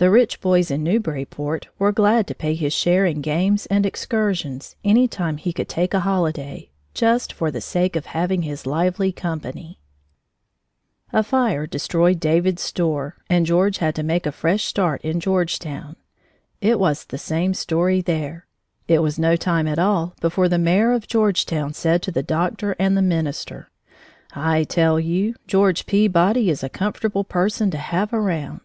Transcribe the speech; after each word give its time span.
The 0.00 0.10
rich 0.10 0.40
boys 0.40 0.70
in 0.70 0.84
Newburyport 0.84 1.66
were 1.76 1.90
glad 1.90 2.28
to 2.28 2.34
pay 2.36 2.54
his 2.54 2.72
share 2.72 3.04
in 3.04 3.20
games 3.20 3.66
and 3.66 3.84
excursions 3.84 4.76
any 4.84 5.08
time 5.08 5.38
he 5.38 5.52
could 5.52 5.68
take 5.68 5.92
a 5.92 5.98
holiday, 6.06 6.70
just 6.94 7.32
for 7.32 7.50
the 7.50 7.60
sake 7.60 7.96
of 7.96 8.06
having 8.06 8.42
his 8.42 8.64
lively 8.64 9.10
company. 9.10 9.80
A 11.12 11.24
fire 11.24 11.66
destroyed 11.66 12.20
David's 12.20 12.62
store, 12.62 13.16
and 13.28 13.44
George 13.44 13.78
had 13.78 13.96
to 13.96 14.04
make 14.04 14.24
a 14.24 14.30
fresh 14.30 14.62
start 14.66 15.02
in 15.02 15.18
Georgetown. 15.18 15.96
It 16.60 16.78
was 16.78 17.04
the 17.04 17.18
same 17.18 17.52
story 17.52 18.00
there. 18.00 18.46
It 18.86 19.00
was 19.02 19.18
no 19.18 19.34
time 19.34 19.66
at 19.66 19.80
all 19.80 20.14
before 20.20 20.48
the 20.48 20.58
mayor 20.58 20.92
of 20.92 21.08
Georgetown 21.08 21.72
said 21.74 22.02
to 22.02 22.12
the 22.12 22.22
doctor 22.22 22.76
and 22.78 22.96
the 22.96 23.02
minister: 23.02 23.68
"I 24.32 24.62
tell 24.62 25.00
you, 25.00 25.34
George 25.48 25.86
Peabody 25.86 26.50
is 26.50 26.62
a 26.62 26.68
comfortable 26.68 27.24
person 27.24 27.72
to 27.72 27.78
have 27.78 28.12
round!" 28.12 28.60